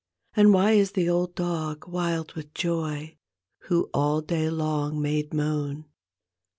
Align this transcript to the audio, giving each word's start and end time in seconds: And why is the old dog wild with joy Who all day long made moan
And 0.35 0.51
why 0.51 0.71
is 0.71 0.93
the 0.93 1.07
old 1.07 1.35
dog 1.35 1.87
wild 1.87 2.33
with 2.33 2.55
joy 2.55 3.17
Who 3.67 3.91
all 3.93 4.21
day 4.21 4.49
long 4.49 4.99
made 4.99 5.31
moan 5.31 5.85